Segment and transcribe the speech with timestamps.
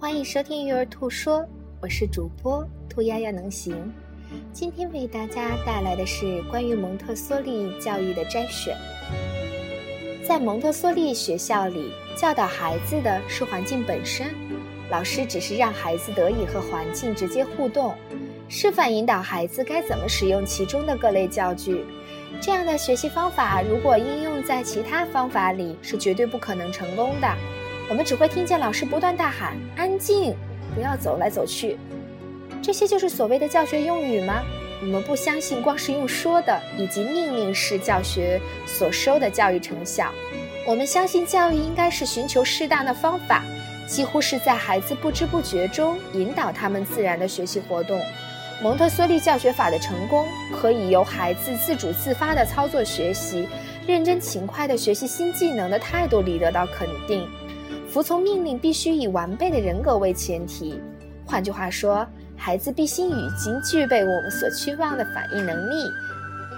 [0.00, 1.44] 欢迎收听育儿兔说，
[1.80, 3.92] 我是主播兔丫丫能行。
[4.52, 8.76] 今天为大家带来的是关于蒙特梭利教育的摘选。
[10.24, 14.28] 在蒙特梭利学校里，教导孩子的是环境本身，
[14.88, 17.92] 老师只是让孩子得以和环境直接互动，
[18.48, 21.84] 示范引导孩子该怎么使用其中的各类教具。
[22.40, 27.28] 这样的学习方法，如果应用在其他方法里，是绝对不可能成功的。
[27.88, 30.34] 我们只会听见老师不断大喊“安静，
[30.74, 31.78] 不要走来走去”，
[32.60, 34.42] 这些就是所谓的教学用语吗？
[34.82, 40.12] 我们不相信光是用说的以及命令式教学所收的教育成效。
[40.66, 43.42] 我们相信教育应该是寻求适当的方法，
[43.86, 47.98] 几乎是在孩子不知不觉中引导他们自然的学习活动。
[48.62, 53.48] 蒙特梭利教学法的成功，可以由孩子自主自发的操作学习、
[53.86, 57.26] 认真勤快的学习新技能的态度里得到肯定。
[57.90, 60.78] 服从命令必须以完备的人格为前提，
[61.24, 65.90] 换句话说，孩子必须已经具备我们所期望的反应能力，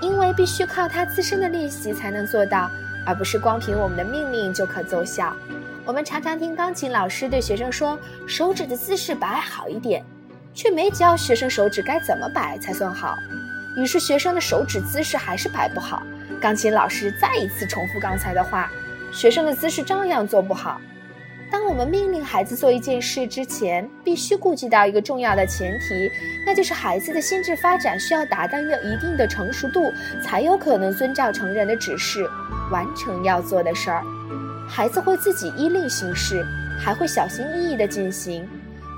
[0.00, 2.70] 因为必须靠他自身的练习才能做到，
[3.06, 5.36] 而不是光凭我们的命令就可奏效。
[5.84, 10.02] 我们常常听钢琴老师对学生说：“手指的姿势摆好一点”，
[10.54, 13.16] 却没教学生手指该怎么摆才算好。
[13.76, 16.02] 于是学生的手指姿势还是摆不好。
[16.40, 18.70] 钢琴老师再一次重复刚才的话，
[19.12, 20.80] 学生的姿势照样做不好。
[21.50, 26.10] 当我们命令孩子做一件事之前，必须顾及到一个重要的前提，
[26.44, 29.90] 那就是孩子的心智发展需要达到一定的成熟度，
[30.22, 32.28] 才有可能遵照成人的指示
[32.70, 34.02] 完成要做的事儿。
[34.68, 36.44] 孩子会自己依令行事，
[36.78, 38.46] 还会小心翼翼地进行。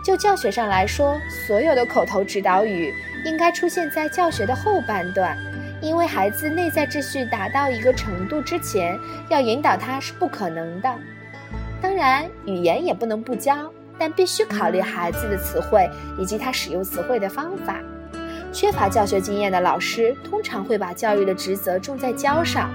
[0.05, 2.93] 就教学上来说，所有的口头指导语
[3.25, 5.39] 应该出现在教学的后半段，
[5.81, 8.99] 因为孩子内在秩序达到一个程度之前，
[9.29, 10.93] 要引导他是不可能的。
[11.81, 17.81] 当然，语言也不能不教，但必须考虑孩子的词汇以及他使用词汇的方法。
[18.53, 22.71] 缺乏教学经验的老师通常会把教育的职责重在教上，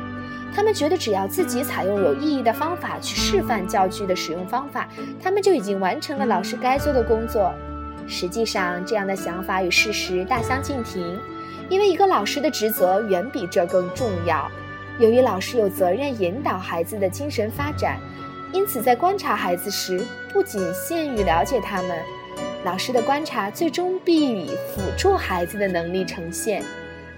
[0.56, 4.88] 他们觉得只要自己采用有意义的方法去示范教具的使用方法，
[5.22, 7.54] 他们就已经完成了老师该做的工作。
[8.08, 11.20] 实际上，这样的想法与事实大相径庭，
[11.70, 14.50] 因为一个老师的职责远比这更重要。
[14.98, 18.00] 由于老师有责任引导孩子的精神发展。
[18.56, 20.02] 因此，在观察孩子时，
[20.32, 21.92] 不仅限于了解他们，
[22.64, 26.64] 老师的观察最终必以辅助孩子的能力呈现，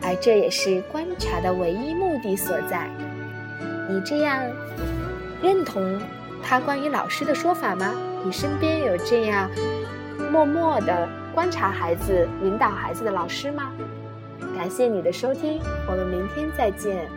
[0.01, 2.89] 而这也是观察的唯一目的所在。
[3.87, 4.43] 你这样
[5.39, 6.01] 认同
[6.41, 7.93] 他关于老师的说法吗？
[8.25, 9.47] 你身边有这样
[10.31, 13.71] 默默的观察孩子、引导孩子的老师吗？
[14.57, 17.07] 感谢你的收听，我们明天再见。